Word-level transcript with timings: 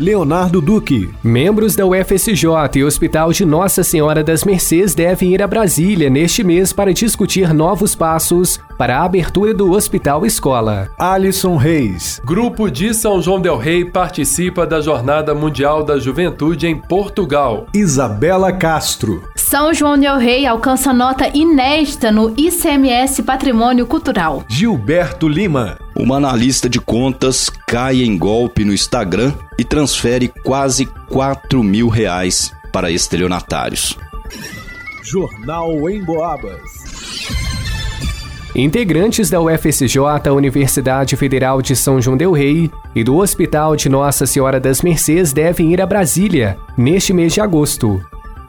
Leonardo 0.00 0.62
Duque. 0.62 1.10
Membros 1.22 1.76
da 1.76 1.84
UFSJ 1.84 2.46
e 2.76 2.82
Hospital 2.82 3.32
de 3.32 3.44
Nossa 3.44 3.84
Senhora 3.84 4.24
das 4.24 4.44
Mercês 4.44 4.94
devem 4.94 5.34
ir 5.34 5.42
a 5.42 5.46
Brasília 5.46 6.08
neste 6.08 6.42
mês 6.42 6.72
para 6.72 6.94
discutir 6.94 7.52
novos 7.52 7.94
passos 7.94 8.58
para 8.78 8.98
a 8.98 9.04
abertura 9.04 9.52
do 9.52 9.70
Hospital 9.72 10.24
Escola. 10.24 10.88
Alisson 10.98 11.56
Reis. 11.56 12.18
Grupo 12.24 12.70
de 12.70 12.94
São 12.94 13.20
João 13.20 13.38
Del 13.38 13.58
Rei 13.58 13.84
participa 13.84 14.66
da 14.66 14.80
Jornada 14.80 15.34
Mundial 15.34 15.84
da 15.84 15.98
Juventude 15.98 16.66
em 16.66 16.74
Portugal. 16.74 17.66
Isabela 17.74 18.50
Castro. 18.52 19.22
São 19.36 19.74
João 19.74 19.98
Del 19.98 20.16
Rei 20.16 20.46
alcança 20.46 20.94
nota 20.94 21.28
inédita 21.36 22.10
no 22.10 22.32
ICMS 22.38 23.22
Patrimônio 23.22 23.86
Cultural. 23.86 24.44
Gilberto 24.48 25.28
Lima. 25.28 25.76
Uma 25.94 26.16
analista 26.16 26.68
de 26.68 26.80
contas 26.80 27.50
cai 27.66 28.02
em 28.02 28.16
golpe 28.16 28.64
no 28.64 28.72
Instagram 28.72 29.32
e 29.58 29.64
transfere 29.64 30.28
quase 30.44 30.86
4 30.86 31.62
mil 31.62 31.88
reais 31.88 32.52
para 32.72 32.90
estelionatários. 32.90 33.96
Jornal 35.02 35.90
em 35.90 36.02
Boabas. 36.04 36.60
Integrantes 38.54 39.30
da 39.30 39.40
UFSJ, 39.40 39.98
Universidade 40.34 41.16
Federal 41.16 41.62
de 41.62 41.76
São 41.76 42.00
João 42.00 42.16
del 42.16 42.32
Rei 42.32 42.70
e 42.94 43.04
do 43.04 43.16
Hospital 43.16 43.76
de 43.76 43.88
Nossa 43.88 44.26
Senhora 44.26 44.58
das 44.58 44.82
Mercês 44.82 45.32
devem 45.32 45.72
ir 45.72 45.80
a 45.80 45.86
Brasília 45.86 46.58
neste 46.76 47.12
mês 47.12 47.32
de 47.32 47.40
agosto. 47.40 48.00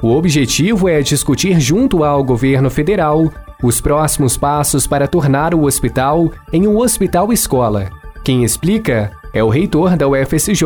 O 0.01 0.15
objetivo 0.15 0.89
é 0.89 1.01
discutir 1.01 1.59
junto 1.59 2.03
ao 2.03 2.23
governo 2.23 2.71
federal 2.71 3.31
os 3.61 3.79
próximos 3.79 4.35
passos 4.37 4.87
para 4.87 5.07
tornar 5.07 5.53
o 5.53 5.63
hospital 5.63 6.31
em 6.51 6.67
um 6.67 6.77
hospital 6.77 7.31
escola. 7.31 7.89
Quem 8.23 8.43
explica 8.43 9.11
é 9.33 9.43
o 9.43 9.49
reitor 9.49 9.95
da 9.95 10.07
UFSJ, 10.07 10.65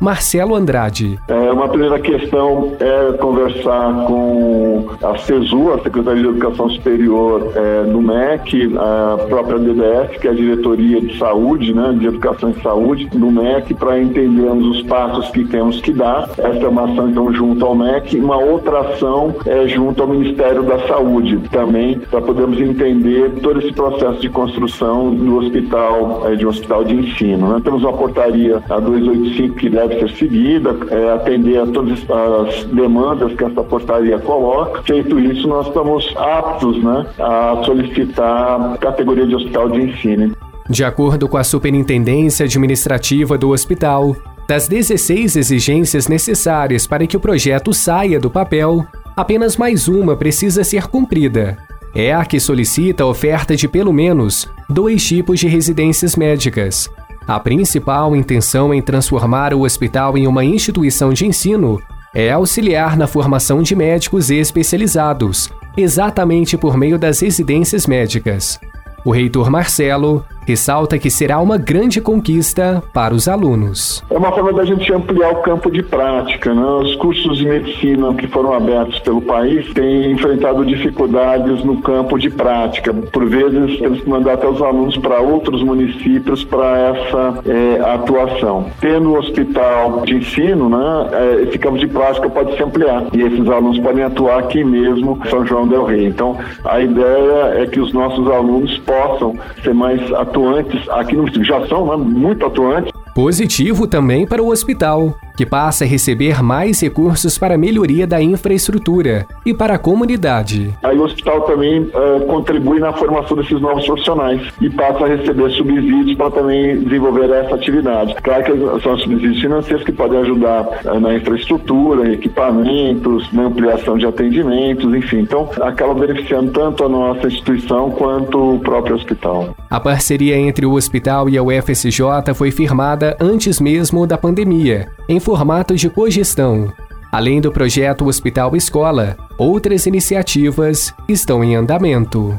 Marcelo 0.00 0.54
Andrade. 0.54 1.18
É, 1.28 1.52
uma 1.52 1.68
primeira 1.68 1.98
questão 1.98 2.76
é 2.80 3.12
conversar 3.18 4.06
com 4.06 4.88
a 5.02 5.18
CESU, 5.18 5.72
a 5.72 5.82
Secretaria 5.82 6.22
de 6.22 6.28
Educação 6.28 6.70
Superior 6.70 7.52
é, 7.54 7.84
do 7.84 8.00
MEC, 8.00 8.72
a 8.76 9.18
própria 9.28 9.58
DDF, 9.58 10.18
que 10.18 10.28
é 10.28 10.30
a 10.30 10.34
Diretoria 10.34 11.00
de 11.00 11.18
Saúde, 11.18 11.74
né, 11.74 11.94
de 11.98 12.06
Educação 12.06 12.50
e 12.50 12.62
Saúde, 12.62 13.06
do 13.06 13.30
MEC, 13.30 13.74
para 13.74 14.00
entendermos 14.00 14.78
os 14.78 14.82
passos 14.82 15.28
que 15.30 15.44
temos 15.44 15.80
que 15.80 15.92
dar. 15.92 16.28
Essa 16.38 16.64
é 16.64 16.68
uma 16.68 16.90
ação, 16.90 17.08
então, 17.08 17.32
junto 17.32 17.64
ao 17.64 17.74
MEC. 17.74 18.18
Uma 18.18 18.38
outra 18.38 18.80
ação 18.80 19.34
é 19.46 19.66
junto 19.68 20.02
ao 20.02 20.08
Ministério 20.08 20.62
da 20.62 20.78
Saúde, 20.86 21.38
também, 21.50 21.98
para 21.98 22.20
podermos 22.20 22.60
entender 22.60 23.32
todo 23.42 23.60
esse 23.60 23.72
processo 23.72 24.20
de 24.20 24.28
construção 24.28 25.14
do 25.14 25.38
hospital, 25.38 26.22
é, 26.26 26.34
de 26.34 26.46
um 26.46 26.48
hospital 26.48 26.84
de 26.84 26.94
ensino. 26.94 27.48
Né? 27.48 27.60
Temos 27.62 27.82
uma 27.82 27.89
portaria 27.92 28.62
a 28.68 28.80
285 28.80 29.54
que 29.56 29.68
deve 29.68 29.98
ser 29.98 30.10
seguida, 30.16 30.76
é, 30.90 31.12
atender 31.12 31.58
a 31.58 31.66
todas 31.66 31.98
as 32.10 32.64
demandas 32.64 33.32
que 33.34 33.44
essa 33.44 33.62
portaria 33.62 34.18
coloca. 34.18 34.82
Feito 34.82 35.18
isso, 35.18 35.46
nós 35.48 35.66
estamos 35.66 36.12
aptos 36.16 36.82
né, 36.82 37.06
a 37.18 37.62
solicitar 37.64 38.74
a 38.74 38.78
categoria 38.78 39.26
de 39.26 39.34
hospital 39.34 39.68
de 39.68 39.82
ensino. 39.82 40.32
De 40.68 40.84
acordo 40.84 41.28
com 41.28 41.36
a 41.36 41.44
Superintendência 41.44 42.44
Administrativa 42.44 43.36
do 43.36 43.50
hospital, 43.50 44.14
das 44.46 44.68
16 44.68 45.36
exigências 45.36 46.08
necessárias 46.08 46.86
para 46.86 47.06
que 47.06 47.16
o 47.16 47.20
projeto 47.20 47.72
saia 47.72 48.18
do 48.18 48.30
papel, 48.30 48.84
apenas 49.16 49.56
mais 49.56 49.88
uma 49.88 50.16
precisa 50.16 50.64
ser 50.64 50.88
cumprida. 50.88 51.56
É 51.94 52.12
a 52.12 52.24
que 52.24 52.38
solicita 52.38 53.02
a 53.02 53.06
oferta 53.06 53.56
de 53.56 53.66
pelo 53.66 53.92
menos 53.92 54.48
dois 54.68 55.04
tipos 55.04 55.40
de 55.40 55.48
residências 55.48 56.14
médicas, 56.14 56.88
a 57.30 57.38
principal 57.38 58.16
intenção 58.16 58.74
em 58.74 58.82
transformar 58.82 59.54
o 59.54 59.60
hospital 59.60 60.18
em 60.18 60.26
uma 60.26 60.44
instituição 60.44 61.12
de 61.12 61.24
ensino 61.24 61.80
é 62.12 62.32
auxiliar 62.32 62.96
na 62.96 63.06
formação 63.06 63.62
de 63.62 63.76
médicos 63.76 64.32
especializados, 64.32 65.48
exatamente 65.76 66.56
por 66.56 66.76
meio 66.76 66.98
das 66.98 67.20
residências 67.20 67.86
médicas. 67.86 68.58
O 69.04 69.12
reitor 69.12 69.48
Marcelo 69.48 70.24
ressalta 70.46 70.98
que 70.98 71.10
será 71.10 71.40
uma 71.40 71.56
grande 71.56 72.00
conquista 72.00 72.82
para 72.92 73.14
os 73.14 73.28
alunos. 73.28 74.02
É 74.10 74.16
uma 74.16 74.32
forma 74.32 74.52
da 74.52 74.64
gente 74.64 74.92
ampliar 74.92 75.30
o 75.30 75.42
campo 75.42 75.70
de 75.70 75.82
prática. 75.82 76.52
Né? 76.52 76.62
Os 76.62 76.96
cursos 76.96 77.38
de 77.38 77.46
medicina 77.46 78.12
que 78.14 78.26
foram 78.26 78.52
abertos 78.52 78.98
pelo 79.00 79.20
país 79.20 79.72
têm 79.72 80.12
enfrentado 80.12 80.64
dificuldades 80.64 81.64
no 81.64 81.80
campo 81.80 82.18
de 82.18 82.30
prática. 82.30 82.92
Por 82.92 83.28
vezes, 83.28 83.78
temos 83.78 84.00
que 84.00 84.08
mandar 84.08 84.34
até 84.34 84.48
os 84.48 84.60
alunos 84.60 84.96
para 84.96 85.20
outros 85.20 85.62
municípios 85.62 86.44
para 86.44 86.78
essa 86.78 87.38
é, 87.46 87.80
atuação. 87.94 88.66
Tendo 88.80 89.10
o 89.10 89.18
hospital 89.18 90.02
de 90.04 90.16
ensino, 90.16 90.68
né, 90.68 91.08
é, 91.12 91.42
esse 91.42 91.58
campo 91.58 91.78
de 91.78 91.86
prática 91.86 92.28
pode 92.28 92.56
se 92.56 92.62
ampliar 92.62 93.04
e 93.12 93.22
esses 93.22 93.48
alunos 93.48 93.78
podem 93.78 94.04
atuar 94.04 94.38
aqui 94.40 94.64
mesmo 94.64 95.18
São 95.28 95.46
João 95.46 95.68
del 95.68 95.84
Rei. 95.84 96.06
Então, 96.06 96.36
a 96.64 96.80
ideia 96.80 97.62
é 97.62 97.66
que 97.66 97.80
os 97.80 97.92
nossos 97.92 98.26
alunos 98.28 98.78
possam 98.78 99.34
ser 99.62 99.74
mais 99.74 100.00
atuantes 100.30 100.88
aqui 100.88 101.14
no 101.14 101.22
município. 101.22 101.44
Já 101.44 101.66
são 101.66 101.86
né, 101.86 101.96
muito 101.96 102.46
atuantes. 102.46 102.92
Positivo 103.14 103.86
também 103.86 104.26
para 104.26 104.42
o 104.42 104.48
hospital, 104.48 105.14
que 105.36 105.46
passa 105.46 105.84
a 105.84 105.86
receber 105.86 106.42
mais 106.42 106.80
recursos 106.80 107.38
para 107.38 107.54
a 107.54 107.58
melhoria 107.58 108.06
da 108.06 108.20
infraestrutura 108.22 109.26
e 109.44 109.54
para 109.54 109.74
a 109.74 109.78
comunidade. 109.78 110.74
Aí 110.82 110.98
o 110.98 111.02
hospital 111.02 111.42
também 111.42 111.82
uh, 111.82 112.26
contribui 112.26 112.80
na 112.80 112.92
formação 112.92 113.36
desses 113.36 113.60
novos 113.60 113.84
profissionais 113.86 114.42
e 114.60 114.70
passa 114.70 115.04
a 115.04 115.08
receber 115.08 115.50
subsídios 115.50 116.16
para 116.16 116.30
também 116.30 116.80
desenvolver 116.80 117.30
essa 117.30 117.54
atividade. 117.54 118.14
Claro 118.22 118.44
que 118.44 118.82
são 118.82 118.98
subsídios 118.98 119.40
financeiros 119.40 119.84
que 119.84 119.92
podem 119.92 120.20
ajudar 120.20 120.66
uh, 120.84 121.00
na 121.00 121.14
infraestrutura, 121.14 122.12
equipamentos, 122.12 123.32
na 123.32 123.44
ampliação 123.44 123.96
de 123.96 124.06
atendimentos, 124.06 124.94
enfim. 124.94 125.20
Então, 125.20 125.48
acaba 125.60 125.94
beneficiando 125.94 126.52
tanto 126.52 126.84
a 126.84 126.88
nossa 126.88 127.26
instituição 127.26 127.90
quanto 127.90 128.54
o 128.54 128.58
próprio 128.58 128.96
hospital. 128.96 129.54
A 129.68 129.80
parceria 129.80 130.36
entre 130.36 130.66
o 130.66 130.72
hospital 130.72 131.28
e 131.28 131.38
a 131.38 131.42
UFSJ 131.42 132.34
foi 132.34 132.50
firmada 132.50 133.16
antes 133.20 133.60
mesmo 133.60 134.06
da 134.06 134.18
pandemia, 134.18 134.88
em 135.10 135.18
formato 135.18 135.74
de 135.74 135.90
cogestão. 135.90 136.72
Além 137.10 137.40
do 137.40 137.50
projeto 137.50 138.06
Hospital 138.06 138.54
Escola, 138.54 139.16
outras 139.36 139.84
iniciativas 139.86 140.94
estão 141.08 141.42
em 141.42 141.56
andamento. 141.56 142.38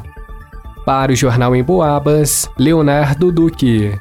Para 0.84 1.12
o 1.12 1.14
Jornal 1.14 1.54
em 1.54 1.62
Boabas, 1.62 2.50
Leonardo 2.58 3.30
Duque. 3.30 3.92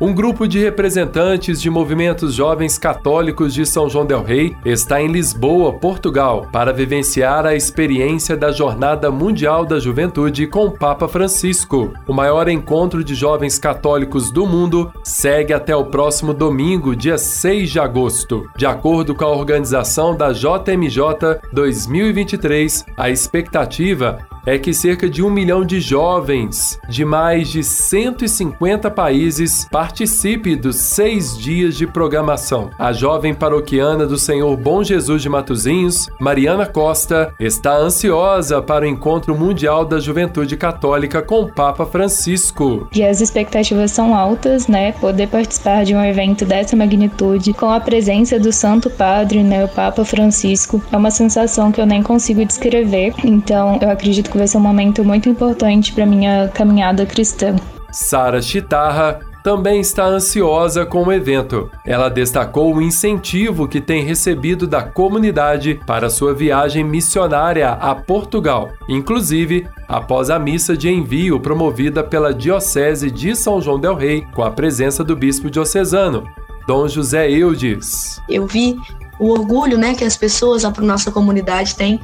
Um 0.00 0.14
grupo 0.14 0.48
de 0.48 0.58
representantes 0.58 1.60
de 1.60 1.68
movimentos 1.68 2.32
jovens 2.32 2.78
católicos 2.78 3.52
de 3.52 3.66
São 3.66 3.86
João 3.86 4.06
del 4.06 4.22
Rei 4.22 4.56
está 4.64 4.98
em 4.98 5.08
Lisboa, 5.08 5.74
Portugal, 5.74 6.48
para 6.50 6.72
vivenciar 6.72 7.44
a 7.44 7.54
experiência 7.54 8.34
da 8.34 8.50
Jornada 8.50 9.10
Mundial 9.10 9.66
da 9.66 9.78
Juventude 9.78 10.46
com 10.46 10.64
o 10.64 10.70
Papa 10.70 11.06
Francisco. 11.06 11.92
O 12.08 12.14
maior 12.14 12.48
encontro 12.48 13.04
de 13.04 13.14
jovens 13.14 13.58
católicos 13.58 14.30
do 14.30 14.46
mundo 14.46 14.90
segue 15.04 15.52
até 15.52 15.76
o 15.76 15.84
próximo 15.84 16.32
domingo, 16.32 16.96
dia 16.96 17.18
6 17.18 17.70
de 17.70 17.78
agosto. 17.78 18.48
De 18.56 18.64
acordo 18.64 19.14
com 19.14 19.26
a 19.26 19.36
organização 19.36 20.16
da 20.16 20.32
JMJ 20.32 21.42
2023, 21.52 22.86
a 22.96 23.10
expectativa 23.10 24.29
é 24.46 24.58
que 24.58 24.72
cerca 24.72 25.08
de 25.08 25.22
um 25.22 25.30
milhão 25.30 25.64
de 25.64 25.80
jovens 25.80 26.78
de 26.88 27.04
mais 27.04 27.48
de 27.48 27.62
150 27.62 28.90
países 28.90 29.66
participe 29.70 30.56
dos 30.56 30.76
seis 30.76 31.36
dias 31.36 31.76
de 31.76 31.86
programação. 31.86 32.70
A 32.78 32.92
jovem 32.92 33.34
paroquiana 33.34 34.06
do 34.06 34.18
Senhor 34.18 34.56
Bom 34.56 34.82
Jesus 34.82 35.22
de 35.22 35.28
Matozinhos, 35.28 36.08
Mariana 36.18 36.66
Costa, 36.66 37.32
está 37.38 37.76
ansiosa 37.76 38.62
para 38.62 38.84
o 38.84 38.88
encontro 38.88 39.34
mundial 39.34 39.84
da 39.84 39.98
juventude 39.98 40.56
católica 40.56 41.22
com 41.22 41.42
o 41.42 41.52
Papa 41.52 41.86
Francisco. 41.86 42.88
E 42.94 43.04
as 43.04 43.20
expectativas 43.20 43.90
são 43.90 44.14
altas, 44.14 44.66
né? 44.66 44.92
Poder 44.92 45.28
participar 45.28 45.84
de 45.84 45.94
um 45.94 46.04
evento 46.04 46.44
dessa 46.44 46.76
magnitude 46.76 47.52
com 47.52 47.70
a 47.70 47.80
presença 47.80 48.38
do 48.38 48.52
Santo 48.52 48.88
Padre, 48.90 49.42
né, 49.42 49.64
o 49.64 49.68
Papa 49.68 50.04
Francisco, 50.04 50.82
é 50.92 50.96
uma 50.96 51.10
sensação 51.10 51.70
que 51.72 51.80
eu 51.80 51.86
nem 51.86 52.02
consigo 52.02 52.44
descrever. 52.44 53.14
Então, 53.24 53.78
eu 53.80 53.90
acredito 53.90 54.29
que 54.30 54.38
vai 54.38 54.46
ser 54.46 54.56
um 54.56 54.60
momento 54.60 55.04
muito 55.04 55.28
importante 55.28 55.92
para 55.92 56.06
minha 56.06 56.48
caminhada 56.48 57.04
cristã. 57.04 57.56
Sara 57.90 58.40
Chitarra 58.40 59.20
também 59.42 59.80
está 59.80 60.06
ansiosa 60.06 60.84
com 60.84 61.04
o 61.04 61.12
evento. 61.12 61.70
Ela 61.84 62.08
destacou 62.08 62.74
o 62.74 62.82
incentivo 62.82 63.66
que 63.66 63.80
tem 63.80 64.04
recebido 64.04 64.66
da 64.66 64.82
comunidade 64.82 65.80
para 65.86 66.10
sua 66.10 66.34
viagem 66.34 66.84
missionária 66.84 67.70
a 67.70 67.94
Portugal, 67.94 68.70
inclusive 68.88 69.66
após 69.88 70.30
a 70.30 70.38
missa 70.38 70.76
de 70.76 70.90
envio 70.90 71.40
promovida 71.40 72.04
pela 72.04 72.34
Diocese 72.34 73.10
de 73.10 73.34
São 73.34 73.60
João 73.60 73.78
del 73.78 73.94
Rei, 73.94 74.26
com 74.34 74.42
a 74.42 74.50
presença 74.50 75.02
do 75.02 75.16
bispo 75.16 75.50
diocesano, 75.50 76.24
Dom 76.66 76.86
José 76.86 77.30
Eudes. 77.30 78.20
Eu 78.28 78.46
vi 78.46 78.76
o 79.18 79.30
orgulho 79.30 79.76
né, 79.76 79.94
que 79.94 80.04
as 80.04 80.16
pessoas, 80.16 80.64
a 80.64 80.70
nossa 80.80 81.10
comunidade 81.10 81.74
tem 81.76 82.00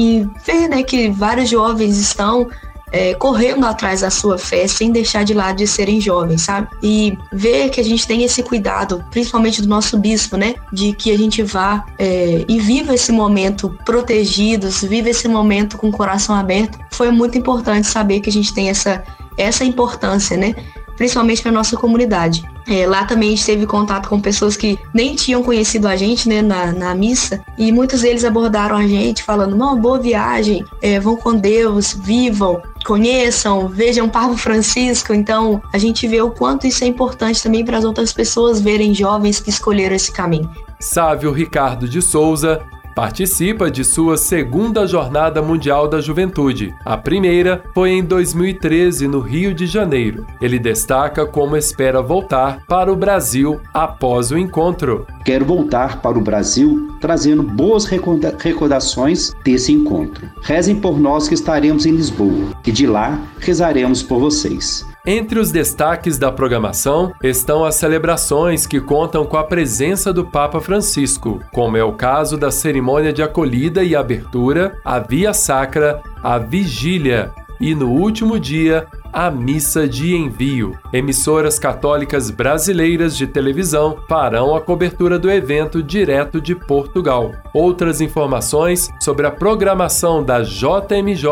e 0.00 0.26
ver 0.46 0.66
né, 0.66 0.82
que 0.82 1.10
vários 1.10 1.50
jovens 1.50 1.98
estão 1.98 2.48
é, 2.90 3.12
correndo 3.12 3.66
atrás 3.66 4.00
da 4.00 4.08
sua 4.08 4.38
fé 4.38 4.66
sem 4.66 4.90
deixar 4.90 5.24
de 5.24 5.34
lado 5.34 5.58
de 5.58 5.66
serem 5.66 6.00
jovens, 6.00 6.40
sabe? 6.40 6.68
E 6.82 7.18
ver 7.30 7.68
que 7.68 7.78
a 7.82 7.84
gente 7.84 8.06
tem 8.06 8.22
esse 8.22 8.42
cuidado, 8.42 9.04
principalmente 9.10 9.60
do 9.60 9.68
nosso 9.68 9.98
bispo, 9.98 10.38
né? 10.38 10.54
De 10.72 10.94
que 10.94 11.12
a 11.12 11.18
gente 11.18 11.42
vá 11.42 11.84
é, 11.98 12.46
e 12.48 12.58
viva 12.58 12.94
esse 12.94 13.12
momento 13.12 13.76
protegidos, 13.84 14.80
viva 14.80 15.10
esse 15.10 15.28
momento 15.28 15.76
com 15.76 15.90
o 15.90 15.92
coração 15.92 16.34
aberto. 16.34 16.78
Foi 16.90 17.10
muito 17.10 17.36
importante 17.36 17.86
saber 17.86 18.20
que 18.20 18.30
a 18.30 18.32
gente 18.32 18.54
tem 18.54 18.70
essa, 18.70 19.04
essa 19.36 19.66
importância, 19.66 20.34
né? 20.34 20.54
Principalmente 21.00 21.40
para 21.40 21.50
nossa 21.50 21.78
comunidade. 21.78 22.44
É, 22.68 22.86
lá 22.86 23.06
também 23.06 23.28
a 23.28 23.30
gente 23.30 23.46
teve 23.46 23.64
contato 23.64 24.06
com 24.06 24.20
pessoas 24.20 24.54
que 24.54 24.78
nem 24.92 25.14
tinham 25.14 25.42
conhecido 25.42 25.88
a 25.88 25.96
gente 25.96 26.28
né, 26.28 26.42
na, 26.42 26.72
na 26.72 26.94
missa 26.94 27.42
e 27.56 27.72
muitos 27.72 28.02
deles 28.02 28.22
abordaram 28.22 28.76
a 28.76 28.86
gente 28.86 29.22
falando: 29.22 29.54
uma 29.54 29.74
boa 29.74 29.98
viagem, 29.98 30.62
é, 30.82 31.00
vão 31.00 31.16
com 31.16 31.34
Deus, 31.34 31.94
vivam, 31.94 32.60
conheçam, 32.84 33.66
vejam 33.66 34.10
Papa 34.10 34.36
Francisco. 34.36 35.14
Então 35.14 35.62
a 35.72 35.78
gente 35.78 36.06
vê 36.06 36.20
o 36.20 36.30
quanto 36.30 36.66
isso 36.66 36.84
é 36.84 36.86
importante 36.86 37.42
também 37.42 37.64
para 37.64 37.78
as 37.78 37.84
outras 37.84 38.12
pessoas 38.12 38.60
verem 38.60 38.92
jovens 38.92 39.40
que 39.40 39.48
escolheram 39.48 39.96
esse 39.96 40.12
caminho. 40.12 40.50
Sávio 40.78 41.32
Ricardo 41.32 41.88
de 41.88 42.02
Souza 42.02 42.60
participa 42.94 43.70
de 43.70 43.84
sua 43.84 44.16
segunda 44.16 44.86
Jornada 44.86 45.40
Mundial 45.40 45.88
da 45.88 46.00
Juventude. 46.00 46.74
A 46.84 46.96
primeira 46.96 47.62
foi 47.74 47.90
em 47.90 48.04
2013, 48.04 49.08
no 49.08 49.20
Rio 49.20 49.54
de 49.54 49.66
Janeiro. 49.66 50.26
Ele 50.40 50.58
destaca 50.58 51.26
como 51.26 51.56
espera 51.56 52.02
voltar 52.02 52.60
para 52.66 52.92
o 52.92 52.96
Brasil 52.96 53.60
após 53.72 54.30
o 54.30 54.38
encontro. 54.38 55.06
Quero 55.24 55.44
voltar 55.44 56.00
para 56.00 56.18
o 56.18 56.22
Brasil 56.22 56.90
trazendo 57.00 57.42
boas 57.42 57.86
recordações 57.86 59.34
desse 59.42 59.72
encontro. 59.72 60.28
Rezem 60.42 60.76
por 60.76 61.00
nós 61.00 61.28
que 61.28 61.34
estaremos 61.34 61.86
em 61.86 61.92
Lisboa 61.92 62.52
e 62.66 62.70
de 62.70 62.86
lá 62.86 63.18
rezaremos 63.38 64.02
por 64.02 64.20
vocês. 64.20 64.89
Entre 65.06 65.38
os 65.38 65.50
destaques 65.50 66.18
da 66.18 66.30
programação 66.30 67.12
estão 67.22 67.64
as 67.64 67.76
celebrações 67.76 68.66
que 68.66 68.78
contam 68.78 69.24
com 69.24 69.38
a 69.38 69.44
presença 69.44 70.12
do 70.12 70.26
Papa 70.26 70.60
Francisco, 70.60 71.40
como 71.52 71.76
é 71.78 71.82
o 71.82 71.94
caso 71.94 72.36
da 72.36 72.50
cerimônia 72.50 73.10
de 73.10 73.22
acolhida 73.22 73.82
e 73.82 73.96
abertura, 73.96 74.78
a 74.84 74.98
Via 74.98 75.32
Sacra, 75.32 76.02
a 76.22 76.36
Vigília 76.36 77.32
e, 77.58 77.74
no 77.74 77.90
último 77.90 78.38
dia, 78.38 78.86
a 79.12 79.30
missa 79.30 79.86
de 79.88 80.14
envio. 80.14 80.78
Emissoras 80.92 81.58
católicas 81.58 82.30
brasileiras 82.30 83.16
de 83.16 83.26
televisão 83.26 83.96
farão 84.08 84.54
a 84.54 84.60
cobertura 84.60 85.18
do 85.18 85.28
evento 85.30 85.82
direto 85.82 86.38
de 86.40 86.54
Portugal. 86.54 87.32
Outras 87.52 88.00
informações 88.00 88.88
sobre 89.00 89.26
a 89.26 89.30
programação 89.30 90.24
da 90.24 90.42
JMJ 90.42 91.24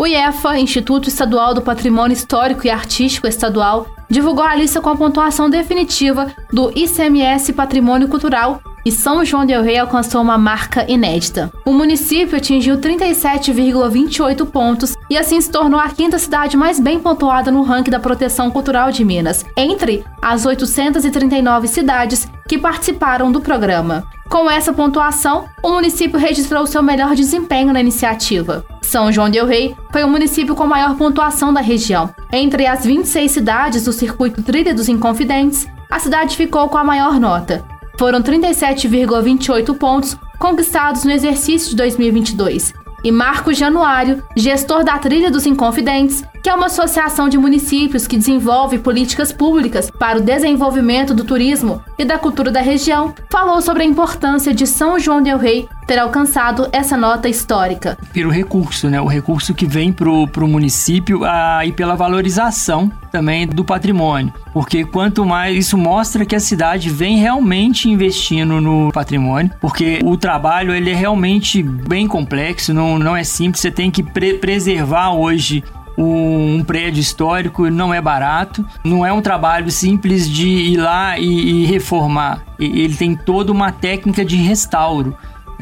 O 0.00 0.06
IEFA, 0.06 0.58
Instituto 0.58 1.10
Estadual 1.10 1.52
do 1.52 1.60
Patrimônio 1.60 2.14
Histórico 2.14 2.66
e 2.66 2.70
Artístico 2.70 3.26
Estadual, 3.26 3.86
divulgou 4.08 4.42
a 4.42 4.54
lista 4.54 4.80
com 4.80 4.88
a 4.88 4.96
pontuação 4.96 5.50
definitiva 5.50 6.32
do 6.50 6.72
ICMS 6.74 7.52
Patrimônio 7.52 8.08
Cultural 8.08 8.62
e 8.82 8.90
São 8.90 9.22
João 9.26 9.44
del 9.44 9.62
Rei 9.62 9.76
alcançou 9.76 10.22
uma 10.22 10.38
marca 10.38 10.90
inédita. 10.90 11.52
O 11.66 11.74
município 11.74 12.38
atingiu 12.38 12.78
37,28 12.78 14.46
pontos 14.46 14.96
e 15.10 15.18
assim 15.18 15.38
se 15.38 15.50
tornou 15.50 15.78
a 15.78 15.90
quinta 15.90 16.18
cidade 16.18 16.56
mais 16.56 16.80
bem 16.80 16.98
pontuada 16.98 17.50
no 17.50 17.62
ranking 17.62 17.90
da 17.90 18.00
proteção 18.00 18.50
cultural 18.50 18.90
de 18.90 19.04
Minas, 19.04 19.44
entre 19.54 20.02
as 20.22 20.46
839 20.46 21.68
cidades 21.68 22.26
que 22.50 22.58
participaram 22.58 23.30
do 23.30 23.40
programa. 23.40 24.08
Com 24.28 24.50
essa 24.50 24.72
pontuação, 24.72 25.44
o 25.62 25.70
município 25.70 26.18
registrou 26.18 26.66
seu 26.66 26.82
melhor 26.82 27.14
desempenho 27.14 27.72
na 27.72 27.78
iniciativa. 27.78 28.64
São 28.82 29.12
João 29.12 29.30
del 29.30 29.46
Rei 29.46 29.76
foi 29.92 30.02
o 30.02 30.08
município 30.08 30.56
com 30.56 30.66
maior 30.66 30.96
pontuação 30.96 31.54
da 31.54 31.60
região. 31.60 32.12
Entre 32.32 32.66
as 32.66 32.84
26 32.84 33.30
cidades 33.30 33.84
do 33.84 33.92
circuito 33.92 34.42
Trilha 34.42 34.74
dos 34.74 34.88
Inconfidentes, 34.88 35.68
a 35.88 36.00
cidade 36.00 36.36
ficou 36.36 36.68
com 36.68 36.76
a 36.76 36.82
maior 36.82 37.20
nota. 37.20 37.64
Foram 37.96 38.20
37,28 38.20 39.78
pontos 39.78 40.16
conquistados 40.36 41.04
no 41.04 41.12
exercício 41.12 41.70
de 41.70 41.76
2022 41.76 42.79
e 43.02 43.10
Marco 43.10 43.52
Januário, 43.52 44.22
gestor 44.36 44.84
da 44.84 44.98
Trilha 44.98 45.30
dos 45.30 45.46
Inconfidentes, 45.46 46.24
que 46.42 46.48
é 46.48 46.54
uma 46.54 46.66
associação 46.66 47.28
de 47.28 47.36
municípios 47.36 48.06
que 48.06 48.16
desenvolve 48.16 48.78
políticas 48.78 49.32
públicas 49.32 49.90
para 49.90 50.18
o 50.18 50.22
desenvolvimento 50.22 51.14
do 51.14 51.24
turismo 51.24 51.82
e 51.98 52.04
da 52.04 52.18
cultura 52.18 52.50
da 52.50 52.60
região, 52.60 53.14
falou 53.30 53.60
sobre 53.60 53.82
a 53.82 53.86
importância 53.86 54.54
de 54.54 54.66
São 54.66 54.98
João 54.98 55.22
del 55.22 55.38
Rei 55.38 55.68
ter 55.90 55.98
alcançado 55.98 56.68
essa 56.70 56.96
nota 56.96 57.28
histórica. 57.28 57.98
Pelo 58.12 58.30
recurso, 58.30 58.88
né? 58.88 59.00
O 59.00 59.08
recurso 59.08 59.52
que 59.52 59.66
vem 59.66 59.92
para 59.92 60.08
o 60.08 60.46
município 60.46 61.24
ah, 61.24 61.66
e 61.66 61.72
pela 61.72 61.96
valorização 61.96 62.92
também 63.10 63.44
do 63.44 63.64
patrimônio. 63.64 64.32
Porque 64.52 64.84
quanto 64.84 65.26
mais 65.26 65.56
isso 65.56 65.76
mostra 65.76 66.24
que 66.24 66.36
a 66.36 66.38
cidade 66.38 66.88
vem 66.88 67.18
realmente 67.18 67.90
investindo 67.90 68.60
no 68.60 68.92
patrimônio, 68.92 69.50
porque 69.60 69.98
o 70.04 70.16
trabalho 70.16 70.72
ele 70.72 70.90
é 70.90 70.94
realmente 70.94 71.60
bem 71.60 72.06
complexo, 72.06 72.72
não, 72.72 72.96
não 72.96 73.16
é 73.16 73.24
simples, 73.24 73.60
você 73.60 73.70
tem 73.72 73.90
que 73.90 74.04
pre 74.04 74.34
preservar 74.34 75.10
hoje 75.10 75.64
um, 75.98 76.62
prédio 76.64 77.00
histórico 77.00 77.68
não 77.68 77.92
é 77.92 78.00
barato, 78.00 78.64
não 78.84 79.04
é 79.04 79.12
um 79.12 79.20
trabalho 79.20 79.70
simples 79.70 80.28
de 80.28 80.48
ir 80.48 80.76
lá 80.76 81.18
e, 81.18 81.26
e 81.26 81.66
reformar. 81.66 82.42
Ele 82.58 82.94
tem 82.94 83.14
toda 83.14 83.52
uma 83.52 83.72
técnica 83.72 84.24
de 84.24 84.36
restauro. 84.36 85.16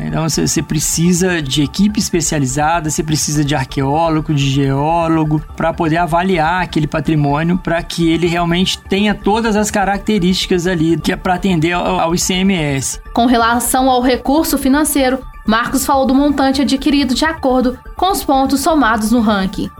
Então 0.07 0.29
você 0.29 0.63
precisa 0.63 1.43
de 1.43 1.63
equipe 1.63 1.99
especializada, 1.99 2.89
você 2.91 3.03
precisa 3.03 3.45
de 3.45 3.55
arqueólogo, 3.55 4.33
de 4.33 4.49
geólogo, 4.49 5.43
para 5.57 5.73
poder 5.73 5.97
avaliar 5.97 6.63
aquele 6.63 6.87
patrimônio, 6.87 7.59
para 7.59 7.83
que 7.83 8.11
ele 8.11 8.27
realmente 8.27 8.79
tenha 8.79 9.15
todas 9.15 9.57
as 9.57 9.71
características 9.71 10.67
ali 10.67 10.99
que 10.99 11.13
é 11.13 11.17
para 11.17 11.35
atender 11.35 11.73
ao 11.73 12.15
ICMS. 12.15 13.01
Com 13.13 13.27
relação 13.27 13.91
ao 13.91 14.01
recurso 14.01 14.57
financeiro, 14.57 15.19
Marcos 15.47 15.85
falou 15.85 16.07
do 16.07 16.15
montante 16.15 16.63
adquirido 16.63 17.15
de 17.15 17.25
acordo 17.25 17.79
com 17.97 18.13
os 18.13 18.23
pontos 18.23 18.61
somados 18.61 19.11
no 19.11 19.21
ranking 19.21 19.71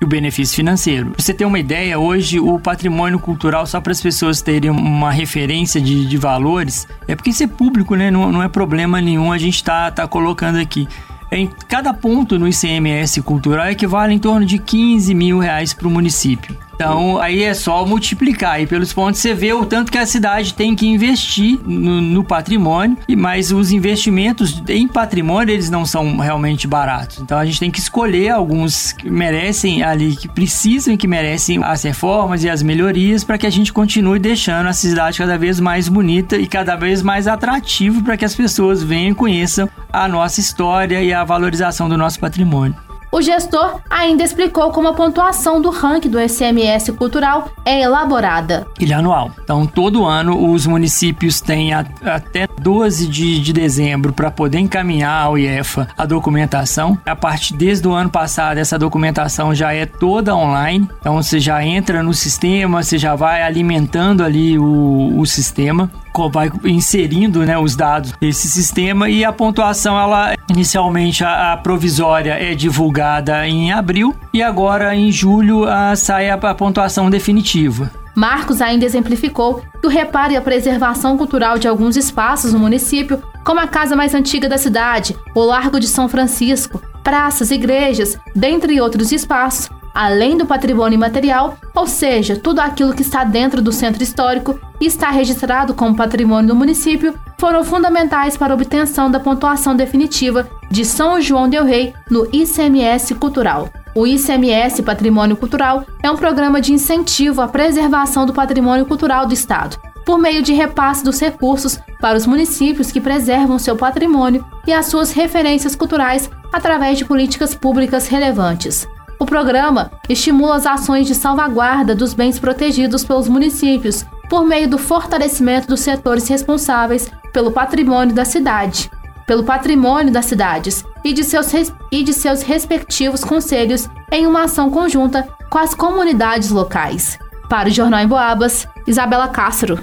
e 0.00 0.04
o 0.04 0.08
benefício 0.08 0.56
financeiro. 0.56 1.10
Pra 1.10 1.22
você 1.22 1.34
ter 1.34 1.44
uma 1.44 1.58
ideia, 1.58 1.98
hoje 1.98 2.38
o 2.40 2.58
patrimônio 2.58 3.18
cultural, 3.18 3.66
só 3.66 3.80
para 3.80 3.92
as 3.92 4.00
pessoas 4.00 4.40
terem 4.40 4.70
uma 4.70 5.10
referência 5.10 5.80
de, 5.80 6.06
de 6.06 6.16
valores, 6.16 6.86
é 7.06 7.14
porque 7.14 7.30
isso 7.30 7.42
é 7.42 7.46
público, 7.46 7.94
né? 7.94 8.10
Não, 8.10 8.30
não 8.30 8.42
é 8.42 8.48
problema 8.48 9.00
nenhum 9.00 9.32
a 9.32 9.38
gente 9.38 9.62
tá, 9.62 9.90
tá 9.90 10.06
colocando 10.06 10.58
aqui. 10.58 10.88
Em 11.30 11.46
cada 11.68 11.92
ponto 11.92 12.38
no 12.38 12.48
ICMS 12.48 13.20
cultural 13.22 13.68
equivale 13.68 14.14
em 14.14 14.18
torno 14.18 14.46
de 14.46 14.58
15 14.58 15.14
mil 15.14 15.38
reais 15.38 15.74
para 15.74 15.86
o 15.86 15.90
município. 15.90 16.56
Então, 16.78 17.20
aí 17.20 17.42
é 17.42 17.52
só 17.54 17.84
multiplicar. 17.84 18.62
E 18.62 18.66
pelos 18.66 18.92
pontos 18.92 19.20
você 19.20 19.34
vê 19.34 19.52
o 19.52 19.66
tanto 19.66 19.90
que 19.90 19.98
a 19.98 20.06
cidade 20.06 20.54
tem 20.54 20.76
que 20.76 20.86
investir 20.86 21.58
no, 21.66 22.00
no, 22.00 22.22
patrimônio. 22.22 22.96
E 23.08 23.16
mas 23.16 23.50
os 23.50 23.72
investimentos 23.72 24.62
em 24.68 24.86
patrimônio, 24.86 25.52
eles 25.52 25.68
não 25.68 25.84
são 25.84 26.18
realmente 26.18 26.68
baratos. 26.68 27.18
Então, 27.18 27.36
a 27.36 27.44
gente 27.44 27.58
tem 27.58 27.68
que 27.68 27.80
escolher 27.80 28.28
alguns 28.28 28.92
que 28.92 29.10
merecem 29.10 29.82
ali, 29.82 30.14
que 30.14 30.28
precisam 30.28 30.94
e 30.94 30.96
que 30.96 31.08
merecem 31.08 31.60
as 31.64 31.82
reformas 31.82 32.44
e 32.44 32.48
as 32.48 32.62
melhorias 32.62 33.24
para 33.24 33.36
que 33.36 33.46
a 33.46 33.50
gente 33.50 33.72
continue 33.72 34.20
deixando 34.20 34.68
a 34.68 34.72
cidade 34.72 35.18
cada 35.18 35.36
vez 35.36 35.58
mais 35.58 35.88
bonita 35.88 36.36
e 36.36 36.46
cada 36.46 36.76
vez 36.76 37.02
mais 37.02 37.26
atrativo 37.26 38.04
para 38.04 38.16
que 38.16 38.24
as 38.24 38.36
pessoas 38.36 38.84
venham 38.84 39.10
e 39.10 39.14
conheçam 39.16 39.68
a 39.92 40.06
nossa 40.06 40.38
história 40.38 41.02
e 41.02 41.12
a 41.12 41.24
valorização 41.24 41.88
do 41.88 41.96
nosso 41.96 42.20
patrimônio. 42.20 42.87
O 43.10 43.22
gestor 43.22 43.80
ainda 43.88 44.22
explicou 44.22 44.70
como 44.70 44.88
a 44.88 44.92
pontuação 44.92 45.62
do 45.62 45.70
ranking 45.70 46.10
do 46.10 46.20
SMS 46.20 46.90
cultural 46.90 47.50
é 47.64 47.80
elaborada. 47.80 48.66
Ele 48.78 48.92
é 48.92 48.96
anual. 48.96 49.30
Então, 49.42 49.66
todo 49.66 50.04
ano, 50.04 50.52
os 50.52 50.66
municípios 50.66 51.40
têm 51.40 51.72
a, 51.72 51.86
até 52.04 52.46
12 52.60 53.06
de, 53.06 53.40
de 53.40 53.52
dezembro 53.52 54.12
para 54.12 54.30
poder 54.30 54.58
encaminhar 54.58 55.24
ao 55.24 55.38
IEFA 55.38 55.88
a 55.96 56.04
documentação. 56.04 56.98
A 57.06 57.16
partir 57.16 57.56
desde 57.56 57.88
o 57.88 57.92
ano 57.92 58.10
passado, 58.10 58.58
essa 58.58 58.78
documentação 58.78 59.54
já 59.54 59.72
é 59.72 59.86
toda 59.86 60.36
online. 60.36 60.86
Então, 61.00 61.14
você 61.14 61.40
já 61.40 61.64
entra 61.64 62.02
no 62.02 62.12
sistema, 62.12 62.82
você 62.82 62.98
já 62.98 63.14
vai 63.14 63.42
alimentando 63.42 64.22
ali 64.22 64.58
o, 64.58 65.18
o 65.18 65.24
sistema 65.24 65.90
vai 66.32 66.50
inserindo 66.64 67.46
né, 67.46 67.56
os 67.56 67.76
dados 67.76 68.12
desse 68.20 68.48
sistema 68.48 69.08
e 69.08 69.24
a 69.24 69.32
pontuação 69.32 69.96
ela 69.96 70.34
inicialmente 70.50 71.22
a, 71.22 71.52
a 71.52 71.56
provisória 71.56 72.32
é 72.32 72.56
divulgada 72.56 72.97
em 73.46 73.72
abril 73.72 74.14
e 74.32 74.42
agora 74.42 74.94
em 74.94 75.10
julho 75.10 75.64
sai 75.96 76.28
a, 76.30 76.34
a 76.34 76.54
pontuação 76.54 77.10
definitiva. 77.10 77.90
Marcos 78.14 78.60
ainda 78.60 78.84
exemplificou 78.84 79.62
que 79.80 79.86
o 79.86 79.90
reparo 79.90 80.32
e 80.32 80.36
a 80.36 80.40
preservação 80.40 81.16
cultural 81.16 81.56
de 81.56 81.68
alguns 81.68 81.96
espaços 81.96 82.52
no 82.52 82.58
município, 82.58 83.22
como 83.44 83.60
a 83.60 83.66
casa 83.68 83.94
mais 83.94 84.12
antiga 84.12 84.48
da 84.48 84.58
cidade, 84.58 85.16
o 85.36 85.40
Largo 85.40 85.78
de 85.78 85.86
São 85.86 86.08
Francisco, 86.08 86.82
praças, 87.04 87.52
igrejas, 87.52 88.18
dentre 88.34 88.80
outros 88.80 89.12
espaços, 89.12 89.70
além 89.94 90.36
do 90.36 90.46
patrimônio 90.46 90.96
imaterial, 90.96 91.56
ou 91.74 91.86
seja, 91.86 92.36
tudo 92.36 92.60
aquilo 92.60 92.92
que 92.92 93.02
está 93.02 93.22
dentro 93.22 93.62
do 93.62 93.72
centro 93.72 94.02
histórico 94.02 94.58
e 94.80 94.86
está 94.86 95.10
registrado 95.10 95.72
como 95.72 95.96
patrimônio 95.96 96.48
do 96.48 96.56
município, 96.56 97.14
foram 97.38 97.62
fundamentais 97.62 98.36
para 98.36 98.52
a 98.52 98.56
obtenção 98.56 99.08
da 99.10 99.20
pontuação 99.20 99.76
definitiva 99.76 100.48
de 100.70 100.84
São 100.84 101.20
João 101.20 101.48
del 101.48 101.64
Rei 101.64 101.94
no 102.10 102.28
ICMS 102.32 103.14
Cultural. 103.14 103.70
O 103.94 104.06
ICMS 104.06 104.82
Patrimônio 104.82 105.36
Cultural 105.36 105.84
é 106.02 106.10
um 106.10 106.16
programa 106.16 106.60
de 106.60 106.72
incentivo 106.72 107.40
à 107.40 107.48
preservação 107.48 108.26
do 108.26 108.32
patrimônio 108.32 108.86
cultural 108.86 109.26
do 109.26 109.34
Estado, 109.34 109.76
por 110.04 110.18
meio 110.18 110.42
de 110.42 110.52
repasse 110.52 111.02
dos 111.02 111.20
recursos 111.20 111.78
para 112.00 112.16
os 112.16 112.26
municípios 112.26 112.92
que 112.92 113.00
preservam 113.00 113.58
seu 113.58 113.76
patrimônio 113.76 114.44
e 114.66 114.72
as 114.72 114.86
suas 114.86 115.10
referências 115.12 115.74
culturais 115.74 116.30
através 116.52 116.98
de 116.98 117.04
políticas 117.04 117.54
públicas 117.54 118.06
relevantes. 118.06 118.86
O 119.18 119.26
programa 119.26 119.90
estimula 120.08 120.56
as 120.56 120.66
ações 120.66 121.06
de 121.06 121.14
salvaguarda 121.14 121.94
dos 121.94 122.14
bens 122.14 122.38
protegidos 122.38 123.04
pelos 123.04 123.28
municípios 123.28 124.06
por 124.30 124.44
meio 124.44 124.68
do 124.68 124.78
fortalecimento 124.78 125.66
dos 125.66 125.80
setores 125.80 126.28
responsáveis 126.28 127.10
pelo 127.32 127.50
patrimônio 127.50 128.14
da 128.14 128.24
cidade, 128.24 128.90
pelo 129.28 129.44
patrimônio 129.44 130.10
das 130.10 130.24
cidades 130.24 130.82
e 131.04 131.12
de 131.12 131.22
seus, 131.22 131.52
e 131.92 132.02
de 132.02 132.14
seus 132.14 132.40
respectivos 132.40 133.22
conselhos 133.22 133.86
em 134.10 134.26
uma 134.26 134.44
ação 134.44 134.70
conjunta 134.70 135.28
com 135.50 135.58
as 135.58 135.74
comunidades 135.74 136.50
locais. 136.50 137.18
Para 137.46 137.68
o 137.68 137.72
Jornal 137.72 138.00
em 138.00 138.08
Boabas, 138.08 138.66
Isabela 138.86 139.28
Castro. 139.28 139.78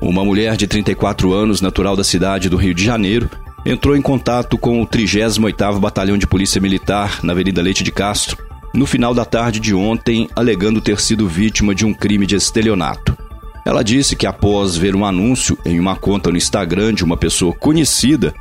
Uma 0.00 0.24
mulher 0.24 0.56
de 0.56 0.66
34 0.66 1.32
anos, 1.32 1.60
natural 1.60 1.94
da 1.94 2.02
cidade 2.02 2.48
do 2.48 2.56
Rio 2.56 2.74
de 2.74 2.84
Janeiro, 2.84 3.30
entrou 3.64 3.96
em 3.96 4.02
contato 4.02 4.58
com 4.58 4.82
o 4.82 4.86
38º 4.86 5.78
Batalhão 5.78 6.18
de 6.18 6.26
Polícia 6.26 6.60
Militar 6.60 7.20
na 7.22 7.32
Avenida 7.32 7.62
Leite 7.62 7.84
de 7.84 7.92
Castro 7.92 8.36
no 8.74 8.86
final 8.86 9.14
da 9.14 9.24
tarde 9.24 9.60
de 9.60 9.74
ontem, 9.74 10.28
alegando 10.34 10.80
ter 10.80 10.98
sido 10.98 11.28
vítima 11.28 11.74
de 11.74 11.84
um 11.84 11.94
crime 11.94 12.26
de 12.26 12.34
estelionato. 12.34 13.16
Ela 13.64 13.84
disse 13.84 14.16
que 14.16 14.26
após 14.26 14.76
ver 14.76 14.96
um 14.96 15.04
anúncio 15.04 15.56
em 15.64 15.78
uma 15.78 15.94
conta 15.94 16.30
no 16.30 16.36
Instagram 16.36 16.94
de 16.94 17.04
uma 17.04 17.16
pessoa 17.16 17.52
conhecida 17.52 18.34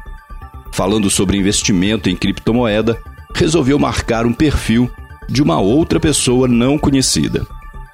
falando 0.71 1.09
sobre 1.09 1.37
investimento 1.37 2.09
em 2.09 2.15
criptomoeda, 2.15 2.97
resolveu 3.33 3.77
marcar 3.77 4.25
um 4.25 4.33
perfil 4.33 4.89
de 5.27 5.41
uma 5.41 5.59
outra 5.59 5.99
pessoa 5.99 6.47
não 6.47 6.77
conhecida. 6.77 7.45